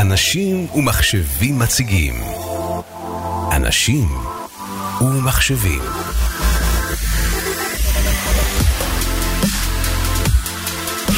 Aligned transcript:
אנשים 0.00 0.66
ומחשבים 0.74 1.58
מציגים. 1.58 2.14
אנשים 3.56 4.08
ומחשבים. 5.00 5.80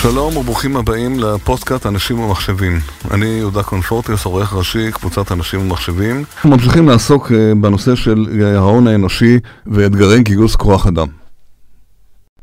שלום 0.03 0.37
וברוכים 0.37 0.77
הבאים 0.77 1.19
לפודקאסט 1.19 1.87
אנשים 1.87 2.19
ומחשבים. 2.21 2.73
אני 3.11 3.27
יהודה 3.27 3.63
קונפורטיוס, 3.63 4.25
עורך 4.25 4.55
ראשי, 4.55 4.93
קבוצת 4.93 5.33
אנשים 5.33 5.61
ומחשבים. 5.61 6.25
אנחנו 6.35 6.51
ממשיכים 6.51 6.89
לעסוק 6.89 7.33
אה, 7.33 7.53
בנושא 7.61 7.95
של 7.95 8.27
אה, 8.43 8.57
ההון 8.57 8.87
האנושי 8.87 9.39
ואתגרי 9.67 10.23
גיוס 10.23 10.57
כוח 10.57 10.87
אדם. 10.87 11.07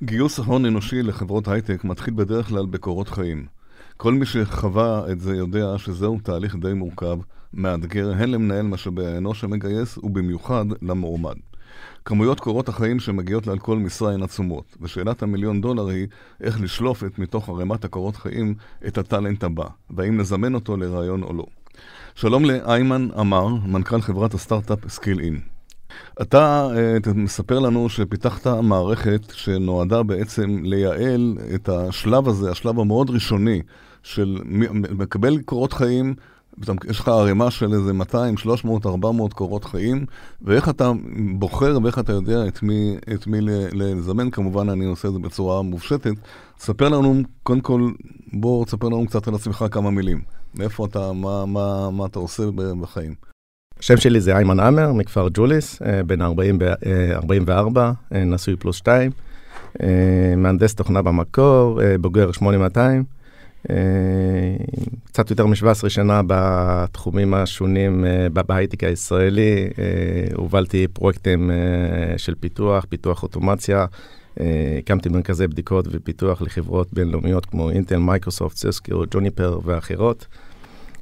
גיוס 0.03 0.39
ההון 0.39 0.65
אנושי 0.65 1.03
לחברות 1.03 1.47
הייטק 1.47 1.83
מתחיל 1.83 2.13
בדרך 2.13 2.47
כלל 2.47 2.65
בקורות 2.65 3.09
חיים. 3.09 3.56
כל 3.97 4.13
מי 4.13 4.25
שחווה 4.25 5.11
את 5.11 5.19
זה 5.19 5.35
יודע 5.35 5.77
שזהו 5.77 6.19
תהליך 6.23 6.55
די 6.55 6.73
מורכב, 6.73 7.19
מאתגר, 7.53 8.11
הן 8.11 8.29
למנהל 8.29 8.61
משאבי 8.61 9.05
האנוש 9.05 9.43
המגייס 9.43 9.97
ובמיוחד 9.97 10.65
למועמד. 10.81 11.35
כמויות 12.05 12.39
קורות 12.39 12.69
החיים 12.69 12.99
שמגיעות 12.99 13.47
על 13.47 13.59
כל 13.59 13.77
משרה 13.77 14.13
הן 14.13 14.23
עצומות, 14.23 14.77
ושאלת 14.81 15.23
המיליון 15.23 15.61
דולר 15.61 15.87
היא 15.87 16.07
איך 16.41 16.61
לשלוף 16.61 17.03
את 17.03 17.19
מתוך 17.19 17.49
ערימת 17.49 17.85
הקורות 17.85 18.15
חיים 18.15 18.55
את 18.87 18.97
הטאלנט 18.97 19.43
הבא, 19.43 19.65
והאם 19.89 20.19
לזמן 20.19 20.55
אותו 20.55 20.77
לראיון 20.77 21.23
או 21.23 21.33
לא. 21.33 21.45
שלום 22.15 22.45
לאיימן 22.45 23.07
עמר, 23.17 23.47
מנכ"ל 23.47 24.01
חברת 24.01 24.33
הסטארט-אפ 24.33 24.89
Skill-In. 24.89 25.39
אתה 26.21 26.67
uh, 27.05 27.09
מספר 27.15 27.59
לנו 27.59 27.89
שפיתחת 27.89 28.47
מערכת 28.47 29.21
שנועדה 29.33 30.03
בעצם 30.03 30.59
לייעל 30.63 31.37
את 31.55 31.69
השלב 31.69 32.27
הזה, 32.27 32.51
השלב 32.51 32.79
המאוד 32.79 33.09
ראשוני 33.09 33.61
של 34.07 34.37
מקבל 34.73 35.41
קורות 35.41 35.73
חיים 35.73 36.15
יש 36.89 36.99
לך 36.99 37.07
ערימה 37.07 37.51
של 37.51 37.73
איזה 37.73 37.93
200, 37.93 38.37
300, 38.37 38.85
400 38.85 39.33
קורות 39.33 39.65
חיים, 39.65 40.05
ואיך 40.41 40.69
אתה 40.69 40.91
בוחר 41.33 41.77
ואיך 41.83 41.99
אתה 41.99 42.13
יודע 42.13 42.47
את 42.47 42.63
מי, 42.63 42.97
את 43.13 43.27
מי 43.27 43.37
לזמן, 43.73 44.29
כמובן 44.29 44.69
אני 44.69 44.85
עושה 44.85 45.07
את 45.07 45.13
זה 45.13 45.19
בצורה 45.19 45.61
מופשטת. 45.61 46.13
ספר 46.59 46.89
לנו, 46.89 47.21
קודם 47.43 47.61
כל, 47.61 47.91
בוא 48.33 48.65
תספר 48.65 48.87
לנו 48.87 49.05
קצת 49.07 49.27
על 49.27 49.35
עצמך 49.35 49.65
כמה 49.71 49.91
מילים. 49.91 50.21
מאיפה 50.55 50.85
אתה, 50.85 51.11
מה, 51.13 51.45
מה, 51.45 51.89
מה 51.91 52.05
אתה 52.05 52.19
עושה 52.19 52.43
בחיים. 52.81 53.15
השם 53.79 53.97
שלי 53.97 54.21
זה 54.21 54.35
איימן 54.35 54.59
עמר, 54.59 54.93
מכפר 54.93 55.27
ג'וליס, 55.33 55.81
אה, 55.81 56.03
בן 56.03 56.21
40, 56.21 56.59
44, 57.13 57.91
אה, 58.13 58.23
נשוי 58.23 58.55
פלוס 58.55 58.75
2, 58.75 59.11
אה, 59.81 59.87
מהנדס 60.37 60.75
תוכנה 60.75 61.01
במקור, 61.01 61.81
בוגר 62.01 62.31
8200. 62.31 63.16
קצת 65.05 65.29
יותר 65.29 65.45
מ-17 65.45 65.89
שנה 65.89 66.21
בתחומים 66.27 67.33
השונים 67.33 68.05
בהייטק 68.33 68.83
הישראלי, 68.83 69.67
הובלתי 70.35 70.87
פרויקטים 70.93 71.51
של 72.17 72.35
פיתוח, 72.39 72.85
פיתוח 72.89 73.23
אוטומציה, 73.23 73.85
הקמתי 74.77 75.09
מרכזי 75.09 75.47
בדיקות 75.47 75.87
ופיתוח 75.91 76.41
לחברות 76.41 76.93
בינלאומיות 76.93 77.45
כמו 77.45 77.69
אינטל, 77.69 77.97
מייקרוסופט, 77.97 78.57
סיסקו, 78.57 79.03
ג'וניפר 79.11 79.59
ואחרות. 79.63 80.27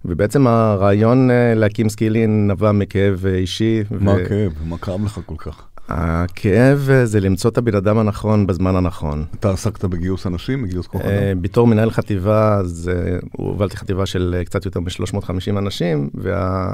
ובעצם 0.05 0.47
הרעיון 0.47 1.30
להקים 1.55 1.89
Skill-In 1.89 2.48
נבע 2.52 2.71
מכאב 2.71 3.25
אישי. 3.25 3.83
מה. 3.91 4.13
הכאב? 4.13 4.53
מה 4.66 4.77
כאב 4.77 5.05
לך 5.05 5.19
כל 5.25 5.36
כך? 5.38 5.67
הכאב 5.89 6.89
זה 7.03 7.19
למצוא 7.19 7.50
את 7.50 7.58
הבן 7.58 7.75
אדם 7.75 7.97
הנכון 7.97 8.47
בזמן 8.47 8.75
הנכון. 8.75 9.25
אתה 9.39 9.52
עסקת 9.52 9.86
בגיוס 9.86 10.27
אנשים, 10.27 10.64
בגיוס 10.64 10.88
כוח 10.88 11.02
אדם? 11.02 11.42
בתור 11.42 11.67
מנהל 11.67 11.92
חטיבה, 11.92 12.55
אז 12.55 12.92
הובלתי 13.31 13.77
חטיבה 13.77 14.05
של 14.05 14.42
קצת 14.45 14.66
יותר 14.66 14.80
מ-350 14.80 15.58
אנשים, 15.58 16.09
וה... 16.14 16.73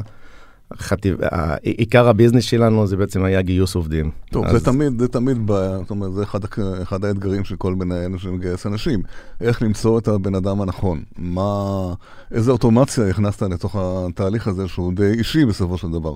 חטיב... 0.78 1.18
עיקר 1.62 2.08
הביזנס 2.08 2.44
שלנו 2.44 2.88
זה 2.88 2.97
בעצם 2.97 3.24
היה 3.24 3.41
גיוס 3.41 3.75
עובדים. 3.75 4.12
טוב, 4.31 4.46
אז... 4.46 4.52
זה 4.52 4.66
תמיד, 4.66 5.00
זה 5.00 5.08
תמיד 5.08 5.47
בעיה, 5.47 5.78
זאת 5.78 5.90
אומרת, 5.90 6.13
זה 6.13 6.24
אחד, 6.24 6.40
אחד 6.81 7.06
האתגרים 7.06 7.44
של 7.44 7.56
כל 7.56 7.75
מנהל 7.75 8.18
שמגייס 8.18 8.66
אנשים. 8.66 9.02
איך 9.41 9.62
למצוא 9.62 10.00
את 10.00 10.07
הבן 10.07 10.36
אדם 10.36 10.62
הנכון? 10.62 11.03
מה, 11.18 11.94
איזה 12.31 12.52
אוטומציה 12.52 13.09
הכנסת 13.09 13.41
לתוך 13.41 13.75
התהליך 13.80 14.47
הזה 14.47 14.68
שהוא 14.68 14.94
די 14.94 15.12
אישי 15.12 15.46
בסופו 15.46 15.78
של 15.78 15.91
דבר? 15.91 16.13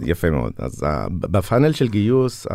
יפה 0.00 0.30
מאוד. 0.30 0.52
אז 0.58 0.82
בפאנל 1.10 1.72
של 1.72 1.88
גיוס, 1.88 2.46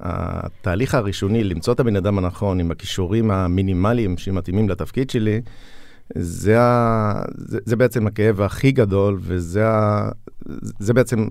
התהליך 0.00 0.94
הראשוני, 0.94 1.44
למצוא 1.44 1.72
את 1.72 1.80
הבן 1.80 1.96
אדם 1.96 2.18
הנכון 2.18 2.60
עם 2.60 2.70
הכישורים 2.70 3.30
המינימליים 3.30 4.18
שמתאימים 4.18 4.68
לתפקיד 4.68 5.10
שלי, 5.10 5.40
זה, 6.14 6.60
ה, 6.60 7.22
זה, 7.36 7.58
זה 7.64 7.76
בעצם 7.76 8.06
הכאב 8.06 8.40
הכי 8.40 8.72
גדול, 8.72 9.18
וזה 9.20 9.68
ה, 9.68 10.08
זה 10.78 10.94
בעצם 10.94 11.28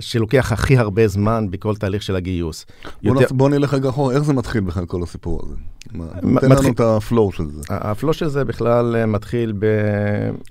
שלוקח 0.00 0.52
הכי 0.52 0.78
הרבה 0.78 1.08
זמן 1.08 1.46
בכל 1.50 1.76
תהליך 1.76 2.02
של 2.02 2.16
הגיוס. 2.16 2.66
בוא, 3.02 3.22
יותר... 3.22 3.34
בוא 3.34 3.48
נלך 3.50 3.74
רגע 3.74 3.88
אחורה, 3.88 4.14
איך 4.14 4.24
זה 4.24 4.32
מתחיל 4.32 4.60
בכלל 4.60 4.86
כל 4.86 5.02
הסיפור 5.02 5.42
הזה? 5.46 5.54
תן 5.92 5.98
מתחיל... 6.22 6.52
לנו 6.52 6.68
את 6.68 6.80
ה 6.80 6.90
flow 6.90 7.32
של 7.32 7.44
זה. 7.50 7.62
ה 7.70 7.79
flow 7.79 8.14
של 8.14 8.28
זה 8.28 8.44
בכלל 8.44 8.96
אה, 8.96 9.06
מתחיל 9.06 9.52
ב... 9.58 9.66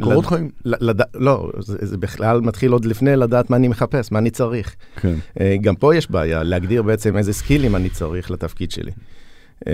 קורות 0.02 0.26
לד... 0.26 0.30
חיים. 0.30 0.50
לד... 0.66 1.02
לא, 1.14 1.52
זה, 1.60 1.78
זה 1.82 1.98
בכלל 1.98 2.42
מתחיל 2.42 2.72
עוד 2.72 2.86
לפני 2.86 3.16
לדעת 3.16 3.50
מה 3.50 3.56
אני 3.56 3.68
מחפש, 3.68 4.12
מה 4.12 4.20
אני 4.20 4.30
צריך. 4.30 4.76
כן. 4.96 5.16
אה, 5.40 5.56
גם 5.62 5.76
פה 5.76 5.96
יש 5.96 6.12
בעיה, 6.12 6.44
להגדיר 6.44 6.84
בעצם 6.84 7.18
איזה 7.18 7.34
skillים 7.34 7.76
אני 7.76 7.90
צריך 7.90 8.32
לתפקיד 8.32 8.72
שלי. 8.72 8.92
Uh, 9.64 9.68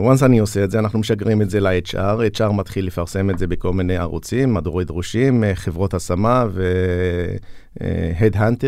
once 0.00 0.24
אני 0.24 0.38
עושה 0.38 0.64
את 0.64 0.70
זה, 0.70 0.78
אנחנו 0.78 0.98
משגרים 0.98 1.42
את 1.42 1.50
זה 1.50 1.60
ל-HR, 1.60 2.36
HR 2.36 2.52
מתחיל 2.52 2.86
לפרסם 2.86 3.30
את 3.30 3.38
זה 3.38 3.46
בכל 3.46 3.72
מיני 3.72 3.96
ערוצים, 3.96 4.54
מדורי 4.54 4.84
דרושים, 4.84 5.44
uh, 5.44 5.46
חברות 5.54 5.94
השמה 5.94 6.44
ו-Headhunters 6.50 8.62
uh, 8.62 8.66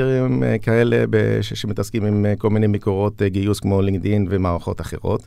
כאלה 0.62 1.04
שמתעסקים 1.42 2.04
עם 2.04 2.26
כל 2.38 2.50
מיני 2.50 2.66
מקורות 2.66 3.22
גיוס 3.22 3.60
כמו 3.60 3.82
לינקדאין 3.82 4.26
ומערכות 4.30 4.80
אחרות. 4.80 5.26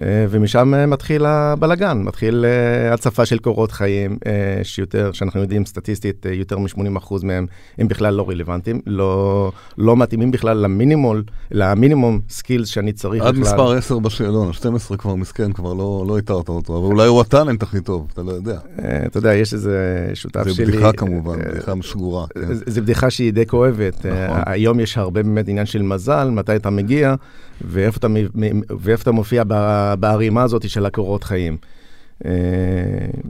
אה, 0.00 0.26
ומשם 0.30 0.74
אה, 0.74 0.86
מתחיל 0.86 1.26
הבלגן, 1.26 2.02
מתחיל 2.02 2.44
אה, 2.44 2.94
הצפה 2.94 3.26
של 3.26 3.38
קורות 3.38 3.72
חיים, 3.72 4.18
שיותר, 4.62 5.12
שאנחנו 5.12 5.40
יודעים 5.40 5.66
סטטיסטית, 5.66 6.26
יותר 6.32 6.58
מ-80% 6.58 7.14
מהם 7.22 7.46
הם 7.78 7.88
בכלל 7.88 8.14
לא 8.14 8.28
רלוונטיים, 8.28 8.80
לא, 8.86 9.52
לא 9.78 9.96
מתאימים 9.96 10.30
בכלל 10.30 10.56
למינימול, 10.56 11.24
למינימום 11.50 12.20
skills 12.28 12.68
שאני 12.68 12.92
צריך 12.92 13.22
עד 13.22 13.34
בכלל. 13.34 13.44
עד 13.44 13.52
מספר 13.52 13.72
10 13.72 13.98
בשאלון, 13.98 14.52
12 14.52 14.96
כבר 14.96 15.14
מסכן, 15.14 15.52
כבר 15.52 15.72
לא, 15.72 16.04
לא 16.08 16.16
איתרת 16.16 16.48
אותו, 16.48 16.78
אבל 16.78 16.86
אולי 16.86 17.06
הוא 17.06 17.20
הטאלנט 17.20 17.62
הכי 17.62 17.80
טוב, 17.80 18.08
אתה 18.12 18.22
לא 18.22 18.32
יודע. 18.32 18.58
אתה 19.06 19.18
יודע, 19.18 19.34
יש 19.34 19.54
איזה 19.54 20.10
שותף 20.14 20.42
שלי... 20.42 20.52
זה 20.52 20.72
בדיחה 20.72 20.92
כמובן, 20.92 21.38
בדיחה 21.38 21.72
שגורה. 21.80 22.26
כן. 22.34 22.54
זו 22.66 22.82
בדיחה 22.82 23.10
שהיא 23.10 23.32
די 23.32 23.46
כואבת. 23.46 24.06
נכון. 24.06 24.40
היום 24.46 24.80
יש 24.80 24.98
הרבה 24.98 25.22
באמת 25.22 25.48
עניין 25.48 25.66
של 25.66 25.82
מזל, 25.82 26.30
מתי 26.30 26.56
אתה 26.56 26.70
מגיע. 26.70 27.14
ואיפה 27.64 27.98
אתה, 27.98 28.06
ואיפה 28.80 29.02
אתה 29.02 29.12
מופיע 29.12 29.44
בערימה 29.98 30.42
הזאת 30.42 30.70
של 30.70 30.86
הקורות 30.86 31.24
חיים. 31.24 31.56
אה, 32.24 32.30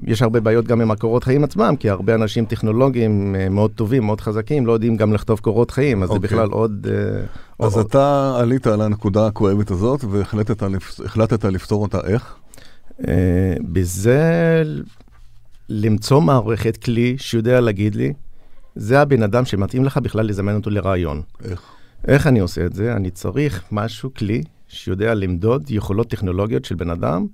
יש 0.07 0.23
הרבה 0.23 0.41
בעיות 0.41 0.67
גם 0.67 0.81
עם 0.81 0.91
הקורות 0.91 1.25
חיים 1.25 1.45
עצמם, 1.45 1.75
כי 1.81 1.91
הרבה 1.91 2.15
אנשים 2.15 2.45
טכנולוגיים 2.45 3.37
אה, 3.39 3.49
מאוד 3.49 3.71
טובים, 3.75 4.05
מאוד 4.05 4.21
חזקים, 4.21 4.67
לא 4.67 4.73
יודעים 4.73 4.97
גם 4.97 5.12
לכתוב 5.12 5.41
קורות 5.41 5.71
חיים, 5.71 6.03
אז 6.03 6.09
okay. 6.09 6.12
זה 6.12 6.17
אוקיי. 6.17 6.29
בכלל 6.29 6.51
עוד... 6.51 6.87
אה, 6.91 7.67
אז 7.67 7.77
עוד... 7.77 7.87
אתה 7.87 8.37
עלית 8.41 8.67
על 8.67 8.81
הנקודה 8.81 9.27
הכואבת 9.27 9.71
הזאת, 9.71 10.05
והחלטת 10.11 11.45
לפתור 11.45 11.83
אותה 11.83 11.99
איך? 12.07 12.37
בזה 13.73 14.62
למצוא 15.69 16.21
מערכת 16.21 16.77
כלי 16.77 17.15
שיודע 17.19 17.61
להגיד 17.61 17.95
לי, 17.95 18.12
זה 18.75 19.01
הבן 19.01 19.23
אדם 19.23 19.45
שמתאים 19.45 19.85
לך 19.85 19.97
בכלל 19.97 20.27
לזמן 20.27 20.55
אותו 20.55 20.71
לרעיון. 20.71 21.23
איך? 21.45 21.62
איך 22.09 22.27
אני 22.27 22.41
עושה 22.41 22.67
את 22.67 22.73
זה? 22.73 22.93
אני 22.93 23.11
צריך 23.11 23.62
משהו, 23.73 24.15
כלי, 24.15 24.43
שיודע 24.72 25.15
למדוד 25.15 25.71
יכולות 25.71 26.10
טכנולוגיות 26.10 26.65
של 26.65 26.75
בן 26.75 26.91
אדם 26.91 27.27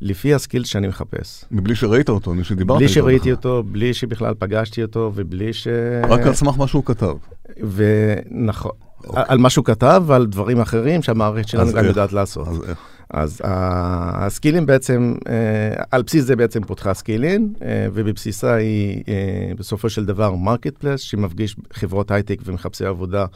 לפי 0.00 0.34
הסקיל 0.34 0.64
שאני 0.64 0.88
מחפש. 0.88 1.44
מבלי 1.50 1.74
שראית 1.74 2.08
אותו, 2.08 2.30
מבלי 2.30 2.44
שדיברת 2.44 2.80
איתו. 2.80 2.86
בלי 2.86 2.88
שראיתי 2.88 3.32
אותו, 3.32 3.62
בלי 3.62 3.94
שבכלל 3.94 4.34
פגשתי 4.38 4.82
אותו, 4.82 5.12
ובלי 5.14 5.52
ש... 5.52 5.68
רק 6.08 6.20
על 6.20 6.34
סמך 6.34 6.58
מה 6.58 6.66
שהוא 6.66 6.84
כתב. 6.84 7.16
ונכון, 7.56 8.70
okay. 8.70 9.06
אוקיי. 9.06 9.22
על 9.28 9.38
מה 9.38 9.50
שהוא 9.50 9.64
כתב 9.64 10.02
ועל 10.06 10.26
דברים 10.26 10.60
אחרים 10.60 11.02
שהמערכת 11.02 11.48
שלנו 11.48 11.72
גם 11.72 11.84
יודעת 11.84 12.12
לעשות. 12.12 12.48
אז 12.48 12.62
איך? 12.68 12.78
אז 13.10 13.40
ה 13.44 13.59
skillים 13.59 14.66
בעצם, 14.66 15.14
אה, 15.28 15.82
על 15.90 16.02
בסיס 16.02 16.24
זה 16.24 16.36
בעצם 16.36 16.62
פותחה 16.62 16.94
Skill-In, 16.94 17.52
אה, 17.62 17.86
ובבסיסה 17.92 18.54
היא 18.54 19.02
אה, 19.08 19.52
בסופו 19.56 19.90
של 19.90 20.04
דבר 20.04 20.34
marketplace, 20.34 21.00
שמפגיש 21.00 21.56
חברות 21.72 22.10
הייטק 22.10 22.38
ומחפשי 22.44 22.84
עבודה 22.84 23.26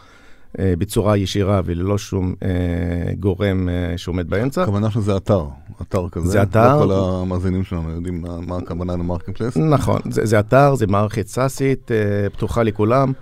בצורה 0.59 1.17
ישירה 1.17 1.61
וללא 1.65 1.99
שום 1.99 2.35
אה, 2.43 3.15
גורם 3.21 3.69
אה, 3.69 3.99
שעומד 3.99 4.31
באמצע. 4.31 4.63
הכוונה 4.63 4.91
שזה 4.91 5.17
אתר, 5.17 5.45
אתר 5.83 6.09
כזה. 6.09 6.29
זה 6.29 6.43
אתר. 6.43 6.85
לא 6.85 6.87
כל 6.87 6.93
המאזינים 7.23 7.65
שלנו 7.65 7.91
יודעים 7.91 8.23
מה, 8.23 8.41
מה 8.41 8.57
הכוונה 8.57 8.93
ל 8.93 9.37
marketplace. 9.37 9.57
נכון, 9.57 10.01
זה, 10.11 10.27
זה 10.27 10.41
אתר, 10.41 10.75
זה 10.75 10.87
מערכת 10.87 11.27
SaaSית, 11.27 11.91
אה, 11.93 12.31
פתוחה 12.31 12.63
לכולם. 12.63 13.13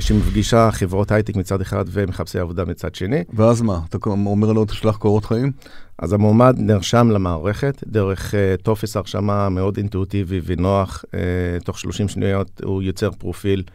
שמפגישה 0.00 0.70
חברות 0.70 1.12
הייטק 1.12 1.36
מצד 1.36 1.60
אחד 1.60 1.84
ומחפשי 1.88 2.38
עבודה 2.38 2.64
מצד 2.64 2.94
שני. 2.94 3.24
ואז 3.32 3.62
מה? 3.62 3.80
אתה 3.88 3.98
אומר 4.06 4.52
לו, 4.52 4.64
תשלח 4.64 4.96
קורות 4.96 5.24
חיים? 5.24 5.52
אז 5.98 6.12
המועמד 6.12 6.54
נרשם 6.58 7.10
למערכת 7.10 7.84
דרך 7.86 8.34
uh, 8.34 8.62
טופס 8.62 8.96
הרשמה 8.96 9.48
מאוד 9.48 9.76
אינטואיטיבי 9.76 10.40
ונוח. 10.44 11.04
Uh, 11.04 11.64
תוך 11.64 11.78
30 11.78 12.08
שניות 12.08 12.60
הוא 12.64 12.82
יוצר 12.82 13.10
פרופיל, 13.10 13.62
uh, 13.66 13.70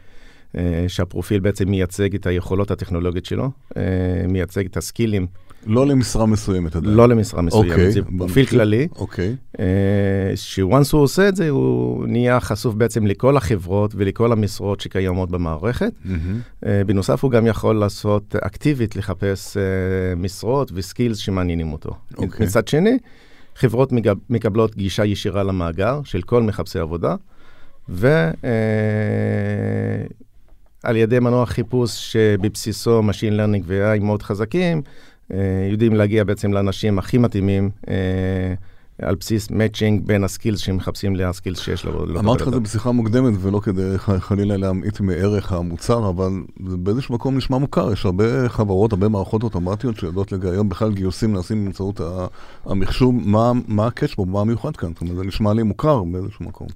שהפרופיל 0.87 1.39
בעצם 1.39 1.69
מייצג 1.69 2.15
את 2.15 2.25
היכולות 2.25 2.71
הטכנולוגיות 2.71 3.25
שלו, 3.25 3.49
uh, 3.69 3.77
מייצג 4.27 4.65
את 4.65 4.77
הסקילים 4.77 5.27
לא 5.65 5.87
למשרה 5.87 6.25
מסוימת 6.25 6.75
עדיין. 6.75 6.95
לא 6.95 7.09
למשרה 7.09 7.41
מסוימת, 7.41 7.71
אוקיי, 7.71 7.91
זה 7.91 7.99
פרופיל 8.17 8.45
כללי. 8.45 8.87
אוקיי. 8.95 9.35
אה, 9.59 9.65
שוואנס 10.35 10.93
הוא 10.93 11.01
עושה 11.01 11.29
את 11.29 11.35
זה, 11.35 11.49
הוא 11.49 12.07
נהיה 12.07 12.39
חשוף 12.39 12.75
בעצם 12.75 13.07
לכל 13.07 13.37
החברות 13.37 13.93
ולכל 13.95 14.31
המשרות 14.31 14.79
שקיימות 14.79 15.31
במערכת. 15.31 15.91
אה, 16.65 16.81
בנוסף, 16.85 17.23
הוא 17.23 17.31
גם 17.31 17.47
יכול 17.47 17.75
לעשות 17.75 18.35
אקטיבית, 18.35 18.95
לחפש 18.95 19.57
אה, 19.57 19.61
משרות 20.15 20.71
וסקילס 20.73 21.17
שמעניינים 21.17 21.73
אותו. 21.73 21.91
אוקיי. 22.17 22.45
מצד 22.45 22.67
שני, 22.67 22.97
חברות 23.55 23.91
מקבלות 24.29 24.75
גישה 24.75 25.05
ישירה 25.05 25.43
למאגר 25.43 26.01
של 26.03 26.21
כל 26.21 26.43
מחפשי 26.43 26.79
עבודה, 26.79 27.15
ועל 30.83 30.95
ידי 30.95 31.19
מנוע 31.19 31.45
חיפוש 31.45 32.11
שבבסיסו 32.11 33.01
Machine 33.09 33.33
Learning 33.39 33.63
ו-AI 33.65 34.03
מאוד 34.03 34.23
חזקים, 34.23 34.81
אה, 35.31 35.37
יודעים 35.71 35.95
להגיע 35.95 36.23
בעצם 36.23 36.53
לאנשים 36.53 36.99
הכי 36.99 37.17
מתאימים. 37.17 37.69
אה, 37.89 38.53
על 39.01 39.15
בסיס 39.15 39.51
מאצ'ינג 39.51 40.01
בין 40.05 40.23
הסקילס 40.23 40.59
שמחפשים 40.59 41.15
לסקילס 41.15 41.59
שיש 41.59 41.85
לו. 41.85 42.19
אמרת 42.19 42.41
לך 42.41 42.47
את 42.47 42.53
זה 42.53 42.59
בשיחה 42.59 42.91
מוקדמת 42.91 43.33
ולא 43.41 43.59
כדי 43.59 43.97
חלילה 43.97 44.57
להמעיט 44.57 44.99
מערך 44.99 45.51
המוצר, 45.51 46.09
אבל 46.09 46.31
זה 46.67 46.77
באיזשהו 46.77 47.15
מקום 47.15 47.37
נשמע 47.37 47.57
מוכר. 47.57 47.91
יש 47.91 48.05
הרבה 48.05 48.49
חברות, 48.49 48.93
הרבה 48.93 49.09
מערכות 49.09 49.43
אוטומטיות 49.43 49.97
שיודעות 49.97 50.33
היום 50.51 50.69
בכלל 50.69 50.93
גיוסים 50.93 51.33
נעשים 51.33 51.63
באמצעות 51.63 52.01
המחשוב. 52.65 53.15
מה, 53.67 53.87
ה 53.87 53.92
catch 53.92 54.15
בו, 54.15 54.25
מה 54.25 54.41
המיוחד 54.41 54.75
כאן? 54.75 54.89
זאת 54.93 55.01
אומרת, 55.01 55.15
זה 55.15 55.23
נשמע 55.23 55.53
לי 55.53 55.63
מוכר 55.63 56.03
באיזשהו 56.03 56.45
מקום. 56.45 56.67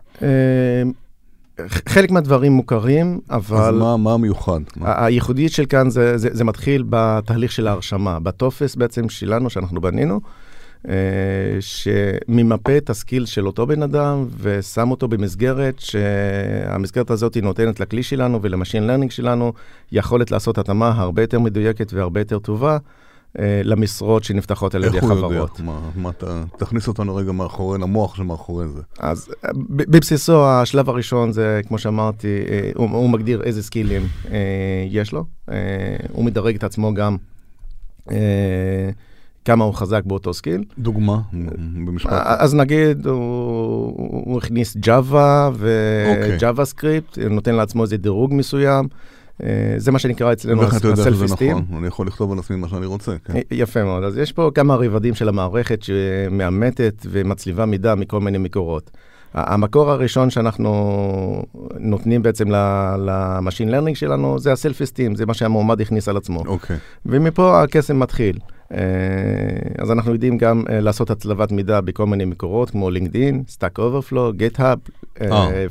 חלק 1.68 2.12
מהדברים 2.12 2.52
מוכרים, 2.52 3.20
אבל... 3.30 3.58
אז 3.58 3.76
מה, 3.76 3.98
מה 3.98 4.14
המיוחד? 4.14 4.60
הייחודית 4.82 5.52
של 5.52 5.66
כאן 5.66 5.90
זה, 5.90 6.18
זה, 6.18 6.30
זה 6.32 6.44
מתחיל 6.44 6.84
בתהליך 6.90 7.52
של 7.52 7.68
ההרשמה, 7.68 8.20
בטופס 8.20 8.76
בעצם 8.76 9.10
שלנו, 9.10 9.50
שאנחנו 9.50 9.82
בנינו, 9.82 10.20
אה, 10.88 10.94
שממפה 11.60 12.78
את 12.78 12.90
ה 12.90 12.96
skill 12.96 13.26
של 13.26 13.48
אותו 13.48 13.68
בן 13.68 13.84
אדם 13.84 14.26
ושם 14.42 14.92
אותו 14.92 15.08
במסגרת 15.08 15.80
שהמסגרת 15.80 17.12
הזאת 17.12 17.38
נותנת 17.38 17.80
לכלי 17.80 18.04
שלנו 18.04 18.42
ול 18.42 18.52
machine 18.52 18.88
learning 18.88 19.12
שלנו 19.12 19.54
יכולת 19.92 20.32
לעשות 20.32 20.58
התאמה 20.58 20.94
הרבה 20.96 21.22
יותר 21.22 21.40
מדויקת 21.40 21.94
והרבה 21.94 22.22
יותר 22.22 22.40
טובה. 22.40 22.78
אה, 23.40 23.62
למשרות 23.64 24.24
שנפתחות 24.24 24.76
על 24.76 24.84
ידי 24.84 25.02
חברות. 25.02 25.32
איך 25.32 25.32
הוא 25.32 25.34
יודע? 25.34 25.64
מה, 25.64 25.90
מה 25.96 26.10
אתה, 26.10 26.44
תכניס 26.58 26.88
אותנו 26.88 27.16
רגע 27.16 27.32
מאחורי, 27.32 27.80
למוח 27.80 28.16
שמאחורי 28.16 28.68
זה. 28.68 28.82
אז 29.00 29.30
אה, 29.46 29.50
בבסיסו, 29.70 30.46
השלב 30.46 30.90
הראשון 30.90 31.32
זה, 31.32 31.62
כמו 31.68 31.78
שאמרתי, 31.78 32.28
אה, 32.50 32.72
הוא, 32.76 32.90
הוא 32.90 33.10
מגדיר 33.10 33.44
איזה 33.44 33.64
skillים 33.64 34.08
יש 34.90 35.12
לו. 35.12 35.26
הוא 36.12 36.26
מדרג 36.26 36.56
את 36.56 36.64
עצמו 36.64 36.94
גם 36.94 37.18
כמה 39.46 39.64
הוא 39.64 39.74
חזק 39.74 40.04
באותו 40.06 40.34
skill. 40.34 40.64
דוגמה, 40.80 41.20
במשפט. 41.86 42.12
אז 42.26 42.56
נגיד, 42.56 43.08
הוא, 43.08 43.16
הוא 44.26 44.38
הכניס 44.38 44.78
Java 44.78 45.52
ו-Java 45.54 46.76
Script, 46.76 47.20
נותן 47.30 47.56
לעצמו 47.56 47.84
איזה 47.84 47.98
דירוג 47.98 48.34
מסוים. 48.34 48.88
אה, 49.44 49.74
זה 49.78 49.92
מה 49.92 50.00
שנקרא 50.00 50.34
אצלנו 50.34 50.62
יודע 50.62 51.04
שזה 51.04 51.26
נכון? 51.26 51.66
אני 51.78 51.88
יכול 51.88 52.08
לכתוב 52.08 52.32
על 52.32 52.40
עצמי 52.40 52.58
מה 52.58 52.70
שאני 52.70 52.86
רוצה. 52.86 53.16
כן. 53.26 53.34
יפה 53.52 53.84
מאוד. 53.84 54.04
אז 54.04 54.18
יש 54.18 54.32
פה 54.32 54.52
כמה 54.56 54.76
רבדים 54.76 55.16
של 55.16 55.30
המערכת 55.30 55.84
שמאמתת 55.84 57.06
ומצליבה 57.10 57.66
מידע 57.66 57.96
מכל 57.96 58.20
מיני 58.22 58.38
מקורות. 58.38 58.92
המקור 59.34 59.92
הראשון 59.92 60.30
שאנחנו 60.30 61.44
נותנים 61.80 62.22
בעצם 62.22 62.48
ל 63.06 63.14
machine 63.14 63.70
learning 63.70 63.96
שלנו 63.96 64.40
זה 64.40 64.52
ה 64.52 64.58
self 64.58 64.82
esteem, 64.82 65.16
זה 65.16 65.26
מה 65.26 65.34
שהמועמד 65.34 65.82
הכניס 65.82 66.08
על 66.08 66.18
עצמו. 66.18 66.44
אוקיי. 66.46 66.78
ומפה 67.06 67.64
הקסם 67.64 68.00
מתחיל. 68.00 68.40
אה, 68.74 68.78
אז 69.78 69.92
אנחנו 69.92 70.14
יודעים 70.14 70.38
גם 70.38 70.64
אה, 70.70 70.80
לעשות 70.80 71.10
הצלבת 71.10 71.52
מידע 71.52 71.82
בכל 71.82 72.06
מיני 72.06 72.26
מקורות, 72.26 72.70
כמו 72.70 72.90
LinkedIn, 72.90 73.44
Stack 73.48 73.80
Overflow, 73.80 74.34
GitHub, 74.36 74.80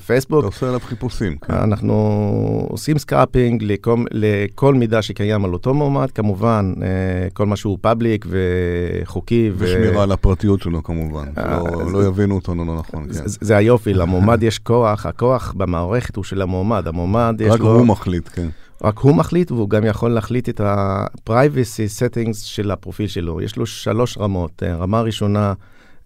פייסבוק. 0.06 0.38
אתה 0.38 0.46
עושה 0.46 0.68
עליו 0.68 0.80
חיפושים. 0.80 1.36
כן. 1.38 1.54
אנחנו 1.54 2.66
עושים 2.70 2.98
scraping 2.98 3.62
לכל, 3.62 4.04
לכל 4.10 4.74
מידע 4.74 5.02
שקיים 5.02 5.44
על 5.44 5.52
אותו 5.52 5.74
מועמד, 5.74 6.10
כמובן, 6.10 6.72
אה, 6.82 6.86
כל 7.32 7.46
מה 7.46 7.56
שהוא 7.56 7.78
public 7.80 8.26
וחוקי. 8.28 9.50
ושמירה 9.56 9.98
ו... 9.98 10.02
על 10.02 10.12
הפרטיות 10.12 10.62
שלו 10.62 10.82
כמובן, 10.82 11.26
לא, 11.36 11.92
לא 11.92 12.06
יבינו 12.06 12.34
אותנו 12.34 12.64
לא 12.64 12.76
נכון. 12.76 13.04
כן. 13.06 13.12
זה, 13.12 13.38
זה 13.40 13.56
היופי, 13.56 13.94
למועמד 13.94 14.42
יש 14.42 14.58
כוח, 14.58 15.06
הכוח 15.06 15.52
במערכת 15.56 16.16
הוא 16.16 16.24
של 16.24 16.42
המועמד, 16.42 16.88
המועמד 16.88 17.36
יש 17.40 17.46
לו... 17.46 17.54
רק 17.54 17.60
הוא 17.60 17.86
מחליט, 17.86 18.28
כן. 18.32 18.48
רק 18.84 18.98
הוא 18.98 19.14
מחליט, 19.16 19.50
והוא 19.50 19.70
גם 19.70 19.84
יכול 19.84 20.10
להחליט 20.10 20.48
את 20.48 20.60
ה-privacy 20.60 21.88
settings 21.98 22.34
של 22.34 22.70
הפרופיל 22.70 23.06
שלו. 23.06 23.40
יש 23.40 23.56
לו 23.56 23.66
שלוש 23.66 24.18
רמות. 24.18 24.62
אה, 24.62 24.76
רמה 24.76 25.00
ראשונה, 25.00 25.54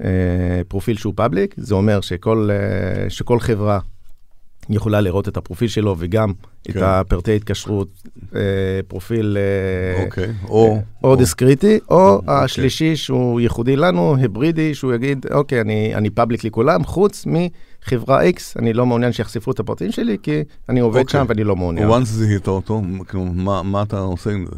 אה, 0.05 0.61
פרופיל 0.69 0.97
שהוא 0.97 1.13
public, 1.17 1.55
זה 1.57 1.75
אומר 1.75 2.01
שכל, 2.01 2.49
אה, 2.53 3.11
שכל 3.11 3.41
חברה 3.41 3.79
יכולה 4.75 5.01
לראות 5.01 5.29
את 5.29 5.37
הפרופיל 5.37 5.69
שלו 5.69 5.97
וגם 5.99 6.33
כן. 6.65 6.79
את 6.79 6.83
הפרטי 6.83 7.37
התקשרות, 7.37 7.89
פרופיל 8.89 9.37
אוקיי. 10.05 10.33
או, 10.49 10.81
או, 11.03 11.11
או 11.11 11.17
דיסקריטי, 11.17 11.79
או 11.91 12.11
אוקיי. 12.15 12.35
השלישי 12.35 12.97
שהוא 12.97 13.41
ייחודי 13.41 13.77
לנו, 13.77 14.17
היברידי, 14.17 14.75
שהוא 14.75 14.95
יגיד, 14.95 15.27
אוקיי, 15.33 15.61
אני, 15.61 15.95
אני 15.95 16.11
public 16.11 16.45
לכולם, 16.45 16.85
חוץ 16.85 17.27
מ... 17.27 17.35
חברה 17.83 18.29
X, 18.29 18.41
אני 18.59 18.73
לא 18.73 18.87
מעוניין 18.87 19.13
שיחשפו 19.13 19.51
את 19.51 19.61
הפרטים 19.61 19.93
שלי, 19.93 20.17
כי 20.23 20.43
אני 20.69 20.81
עובד 20.81 21.09
אוקיי. 21.09 21.13
שם 21.13 21.25
ואני 21.29 21.45
לא 21.45 21.57
מעוניין. 21.57 21.91
once 21.91 22.05
זיהית 22.05 22.49
אותו, 22.49 22.83
כאילו, 23.09 23.25
מה, 23.25 23.63
מה 23.63 23.83
אתה 23.83 23.99
עושה 23.99 24.31
עם 24.31 24.47
זה? 24.47 24.57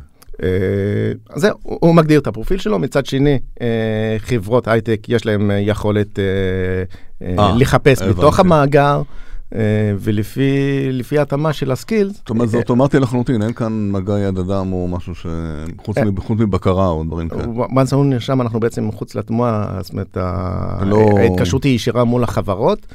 אז 1.30 1.40
זהו, 1.40 1.58
הוא 1.62 1.94
מגדיר 1.94 2.20
את 2.20 2.26
הפרופיל 2.26 2.58
שלו, 2.58 2.78
מצד 2.78 3.06
שני, 3.06 3.38
אה, 3.60 4.16
חברות 4.18 4.68
הייטק 4.68 5.06
יש 5.08 5.26
להם 5.26 5.50
אה, 5.50 5.58
יכולת 5.58 6.18
אה, 6.18 7.54
לחפש 7.58 8.02
בתוך 8.02 8.40
המאגר. 8.40 9.02
ולפי 9.98 11.18
התאמה 11.18 11.52
של 11.52 11.70
ה 11.72 11.78
skills. 11.78 12.16
זאת 12.16 12.30
אומרת, 12.30 12.48
זה 12.48 12.56
אוטומטי 12.56 12.98
לחלוטין, 12.98 13.42
אין 13.42 13.52
כאן 13.52 13.90
מגע 13.90 14.18
יד 14.18 14.38
אדם 14.38 14.72
או 14.72 14.88
משהו 14.88 15.14
ש... 15.14 15.26
חוץ 15.84 15.96
מבקרה 16.30 16.88
או 16.88 17.04
דברים 17.04 17.28
כאלה. 17.28 17.44
once 17.44 17.94
הוא 17.94 18.04
נרשם, 18.04 18.40
אנחנו 18.40 18.60
בעצם 18.60 18.88
מחוץ 18.88 19.14
לתנועה, 19.14 19.78
זאת 19.80 19.92
אומרת, 19.92 20.16
לא- 20.86 21.18
ההתקשרות 21.18 21.64
היא 21.64 21.74
ישירה 21.74 22.04
מול 22.04 22.24
החברות. 22.24 22.86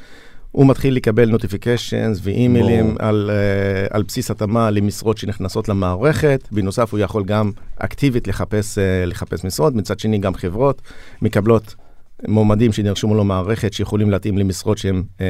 הוא 0.52 0.66
מתחיל 0.66 0.94
לקבל 0.94 1.28
notifications 1.28 2.20
ואימיילים 2.22 2.96
על, 2.98 3.30
אה, 3.30 3.94
על 3.94 4.02
בסיס 4.02 4.30
התאמה 4.30 4.70
למשרות 4.70 5.18
שנכנסות 5.18 5.68
למערכת. 5.68 6.48
בנוסף, 6.52 6.92
הוא 6.92 7.00
יכול 7.00 7.24
גם 7.24 7.50
אקטיבית 7.78 8.28
לחפש, 8.28 8.78
אה, 8.78 8.80
לחפש 9.06 9.44
משרות. 9.44 9.74
מצד 9.74 9.98
שני, 9.98 10.18
גם 10.18 10.34
חברות 10.34 10.82
מקבלות 11.22 11.74
מועמדים 12.28 12.72
שנרשמו 12.72 13.14
למערכת 13.14 13.72
שיכולים 13.72 14.10
להתאים 14.10 14.38
למשרות 14.38 14.78
שהם 14.78 15.02
אה, 15.16 15.20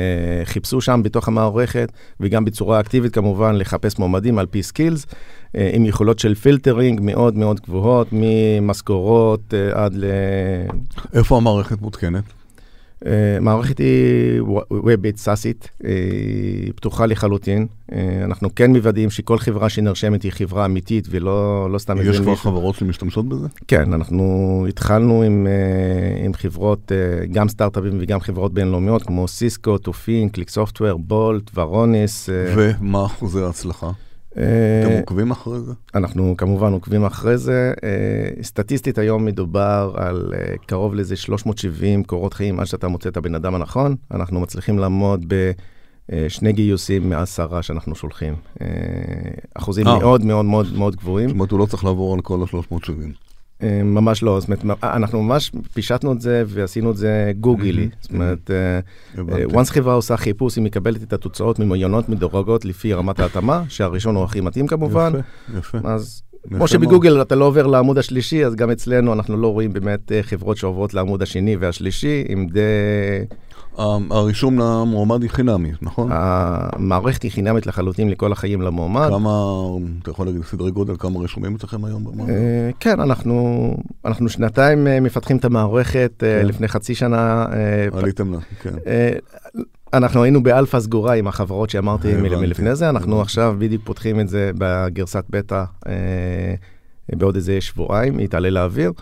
חיפשו 0.45 0.81
שם 0.81 1.01
בתוך 1.05 1.29
המערכת, 1.29 1.93
וגם 2.21 2.45
בצורה 2.45 2.81
אקטיבית 2.81 3.15
כמובן 3.15 3.55
לחפש 3.55 3.99
מועמדים 3.99 4.39
על 4.39 4.47
פי 4.47 4.63
skills, 4.63 5.05
אה, 5.05 5.59
עם 5.73 5.85
יכולות 5.85 6.19
של 6.19 6.35
filtering 6.35 7.01
מאוד 7.03 7.37
מאוד 7.37 7.61
גבוהות, 7.61 8.09
ממשכורות 8.13 9.41
אה, 9.55 9.79
עד 9.79 9.95
ל... 9.95 10.05
איפה 11.15 11.37
המערכת 11.37 11.81
מותקנת? 11.81 12.38
אה, 13.03 13.07
מערכת 13.41 13.79
היא 13.79 14.43
וובית 14.71 15.17
סאסית, 15.17 15.71
אה, 15.83 15.85
פתוחה 16.77 17.07
לחלוטין. 17.07 17.67
אה, 17.91 17.95
אנחנו 18.25 18.55
כן 18.55 18.73
מוודאים 18.73 19.11
שכל 19.11 19.39
חברה 19.39 19.69
שנרשמת 19.69 20.23
היא 20.23 20.33
חברה 20.33 20.65
אמיתית 20.65 21.07
ולא 21.11 21.69
לא 21.71 21.79
סתם... 21.79 21.97
יש 22.05 22.21
כבר 22.21 22.35
חברות 22.35 22.75
שמשתמשות 22.75 23.29
בזה? 23.29 23.49
כן, 23.69 23.93
אנחנו 23.93 24.65
התחלנו 24.69 25.23
עם, 25.23 25.47
עם 26.25 26.35
חברות, 26.35 26.93
גם 27.33 27.49
סטארט-אפים 27.49 27.99
וגם 28.01 28.21
חברות 28.21 28.55
בינלאומיות, 28.55 29.03
כמו 29.03 29.29
סיסקו, 29.29 29.79
טופין, 29.79 30.29
קליק 30.29 30.51
סופטוור, 30.51 30.99
בולט, 30.99 31.51
ורוניס. 31.55 32.29
ומה 32.33 33.07
אחוזי 33.07 33.43
ההצלחה? 33.43 33.91
אתם 34.39 34.93
אה, 34.93 34.99
עוקבים 34.99 35.31
אחרי 35.31 35.61
זה? 35.61 35.73
אנחנו 35.95 36.35
כמובן 36.37 36.73
עוקבים 36.73 37.05
אחרי 37.05 37.39
זה. 37.39 37.73
אה, 37.85 38.43
סטטיסטית 38.43 38.99
היום 38.99 39.25
מדובר 39.25 39.95
על 39.97 40.33
אה, 40.35 40.55
קרוב 40.67 40.95
לזה 40.95 41.17
370 41.17 42.05
קורות 42.05 42.35
חיים 42.35 42.61
עד 42.61 42.67
שאתה 42.67 42.89
מוצא 42.89 43.09
את 43.09 43.17
הבן 43.17 43.35
אדם 43.35 43.55
הנכון. 43.55 43.97
אנחנו 44.11 44.41
מצליחים 44.41 44.79
לעמוד 44.79 45.25
בשני 46.09 46.53
גיוסים 46.53 47.11
מעשרה 47.11 47.63
שאנחנו 47.63 47.95
שולחים. 47.95 48.35
אחוזים 49.55 49.85
מאוד 49.85 50.25
מאוד 50.25 50.45
מאוד 50.45 50.67
מאוד 50.77 50.97
גבוהים. 50.97 51.29
זאת 51.29 51.35
אומרת, 51.35 51.51
הוא 51.51 51.59
לא 51.61 51.67
צריך 51.67 51.85
לעבור 51.85 52.15
על 52.15 52.21
כל 52.21 52.43
ה-370. 52.43 53.28
אה, 53.63 53.83
ממש 53.85 54.23
לא, 54.23 54.41
זאת 54.41 54.49
אומרת, 54.49 54.85
אנחנו 54.85 55.23
ממש 55.23 55.53
פישטנו 55.73 56.13
את 56.13 56.21
זה 56.21 56.43
ועשינו 56.47 56.91
את 56.91 56.97
זה 56.97 57.33
גוגלי. 57.41 57.89
זאת 58.01 58.13
אומרת, 58.13 58.51
once 59.49 59.71
חברה 59.71 59.95
עושה 59.95 60.17
חיפוש, 60.17 60.57
היא 60.57 60.65
מקבלת 60.65 61.03
את 61.03 61.13
התוצאות 61.13 61.59
ממעיינות 61.59 62.09
מדורגות 62.09 62.65
לפי 62.65 62.93
רמת 62.93 63.21
ההתאמה, 63.21 63.63
שהראשון 63.69 64.17
הוא 64.17 64.25
הכי 64.25 64.41
מתאים 64.41 64.67
כמובן. 64.67 65.13
יפה, 65.49 65.59
יפה. 65.59 65.79
אז 65.85 66.23
כמו 66.49 66.69
שבגוגל 66.69 67.23
אתה 67.23 67.35
לא 67.35 67.45
עובר 67.45 67.67
לעמוד 67.67 67.99
השלישי, 67.99 68.45
אז 68.45 68.55
גם 68.55 68.71
אצלנו 68.71 69.13
אנחנו 69.13 69.37
לא 69.37 69.53
רואים 69.53 69.73
באמת 69.73 70.13
חברות 70.23 70.57
שעוברות 70.57 70.95
לעמוד 70.95 71.23
השני 71.23 71.57
והשלישי, 71.57 72.25
עם 72.29 72.47
די... 72.47 72.61
הרישום 74.11 74.59
למועמד 74.59 75.23
היא 75.23 75.31
חינמי, 75.31 75.73
נכון? 75.83 76.09
המערכת 76.13 77.23
היא 77.23 77.31
חינמית 77.31 77.67
לחלוטין 77.67 78.11
לכל 78.11 78.33
החיים 78.33 78.63
למועמד. 78.63 79.09
כמה, 79.09 79.31
אתה 80.03 80.11
יכול 80.11 80.27
להגיד 80.27 80.43
סדרי 80.45 80.71
גודל, 80.71 80.95
כמה 80.99 81.21
רשומים 81.21 81.55
אצלכם 81.55 81.85
היום 81.85 82.05
במערכת? 82.05 82.33
אה, 82.33 82.71
כן, 82.81 83.01
אנחנו, 83.01 83.77
אנחנו 84.05 84.29
שנתיים 84.29 84.87
אה, 84.87 85.01
מפתחים 85.01 85.37
את 85.37 85.45
המערכת, 85.45 86.23
אה, 86.23 86.41
כן. 86.41 86.47
לפני 86.47 86.69
חצי 86.69 86.95
שנה. 86.95 87.47
עליתם 87.93 88.33
לה, 88.33 88.39
כן. 88.63 88.75
אנחנו 89.93 90.23
היינו 90.23 90.43
באלפא 90.43 90.81
סגורה 90.81 91.15
עם 91.15 91.27
החברות 91.27 91.71
שאמרתי 91.71 92.15
מלפני 92.15 92.75
זה, 92.77 92.89
אנחנו 92.89 93.21
עכשיו 93.21 93.57
בדיוק 93.59 93.83
פותחים 93.85 94.21
את 94.21 94.29
זה 94.29 94.51
בגרסת 94.59 95.25
בטא 95.31 95.65
בעוד 97.13 97.35
איזה 97.35 97.61
שבועיים, 97.61 98.19
היא 98.19 98.29
תעלה 98.29 98.51
לאוויר. 98.51 98.93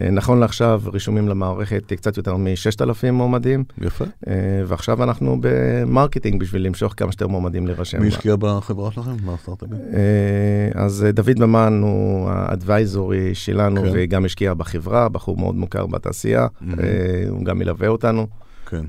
אה, 0.00 0.10
נכון 0.10 0.40
לעכשיו 0.40 0.82
רשומים 0.92 1.28
למערכת 1.28 1.92
קצת 1.92 2.16
יותר 2.16 2.36
מ-6,000 2.36 3.10
מועמדים. 3.12 3.64
יפה. 3.80 4.04
אה, 4.28 4.32
ועכשיו 4.66 5.02
אנחנו 5.02 5.38
ב 5.40 5.50
marketing 5.50 6.40
בשביל 6.40 6.66
למשוך 6.66 6.94
כמה 6.96 7.12
שיותר 7.12 7.26
מועמדים 7.26 7.66
להירשם. 7.66 8.00
מי 8.00 8.08
השקיע 8.08 8.36
בחברה 8.36 8.92
שלכם? 8.92 9.16
מה 9.24 9.34
הסטארט-אפים? 9.34 9.76
אה, 9.94 10.82
אז 10.82 11.06
דוד 11.14 11.38
ממן 11.38 11.80
הוא 11.82 12.28
ה 12.30 12.42
advisory 12.42 13.34
שלנו 13.34 13.82
כן. 13.82 13.90
וגם 13.92 14.24
השקיע 14.24 14.54
בחברה, 14.54 15.08
בחור 15.08 15.36
מאוד 15.36 15.54
מוכר 15.54 15.86
בתעשייה, 15.86 16.46
mm-hmm. 16.46 16.64
הוא 17.28 17.44
גם 17.44 17.58
מלווה 17.58 17.88
אותנו. 17.88 18.26
כן. 18.70 18.82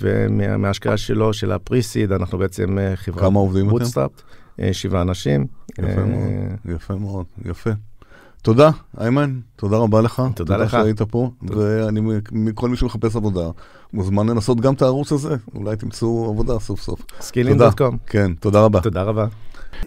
ומההשקעה 0.00 0.96
שלו, 0.96 1.32
של 1.32 1.52
ה 1.52 1.58
pre-seed, 1.58 2.12
אנחנו 2.12 2.38
בעצם 2.38 2.78
חברה... 2.94 3.22
כמה 3.22 3.38
עובדים 3.38 3.70
אתם? 3.76 4.06
שבעה 4.72 5.02
אנשים. 5.02 5.46
יפה 5.78 6.04
מאוד, 6.04 6.74
יפה 6.74 6.94
מאוד, 6.94 7.26
יפה. 7.44 7.70
תודה, 8.42 8.70
איימן, 9.00 9.40
תודה 9.56 9.76
רבה 9.76 10.00
לך. 10.00 10.22
תודה 10.34 10.56
לך. 10.56 10.70
תודה 10.70 10.82
שהיית 10.82 11.02
פה, 11.02 11.30
ואני, 11.42 12.00
כל 12.54 12.68
מי 12.68 12.76
שמחפש 12.76 13.16
עבודה, 13.16 13.50
מוזמן 13.92 14.28
לנסות 14.28 14.60
גם 14.60 14.74
את 14.74 14.82
הערוץ 14.82 15.12
הזה, 15.12 15.36
אולי 15.54 15.76
תמצאו 15.76 16.28
עבודה 16.30 16.58
סוף 16.58 16.80
סוף. 16.80 17.00
Skill-In.com. 17.20 17.96
כן, 18.06 18.34
תודה 18.34 18.60
רבה. 18.60 18.80
תודה 18.80 19.02
רבה. 19.02 19.26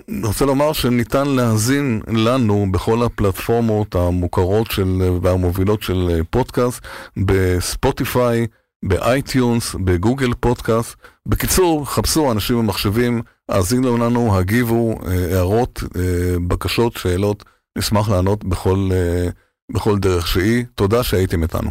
אני 0.10 0.28
רוצה 0.28 0.46
לומר 0.46 0.74
שניתן 0.74 1.28
להאזין 1.28 2.02
לנו 2.08 2.66
בכל 2.72 3.04
הפלטפורמות 3.04 3.96
המוכרות 3.96 4.72
של, 4.72 5.18
והמובילות 5.22 5.82
של 5.82 6.22
פודקאסט, 6.30 6.82
בספוטיפיי, 7.18 8.48
באייטיונס, 8.84 9.76
בגוגל 9.76 10.34
פודקאסט. 10.40 10.96
בקיצור, 11.26 11.86
חפשו 11.86 12.32
אנשים 12.32 12.58
במחשבים, 12.58 13.22
האזינו 13.50 13.98
לנו, 13.98 14.38
הגיבו, 14.38 14.96
אה, 15.08 15.36
הערות, 15.36 15.84
אה, 15.96 16.36
בקשות, 16.48 16.94
שאלות. 16.94 17.44
נשמח 17.78 18.10
לענות 18.10 18.44
בכל, 18.44 18.90
אה, 18.92 19.28
בכל 19.72 20.00
דרך 20.00 20.28
שהיא. 20.28 20.66
תודה 20.76 21.04
שהייתם 21.04 21.44
איתנו. 21.44 21.70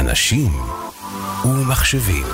אנשים 0.00 0.52
ומחשבים 1.44 2.26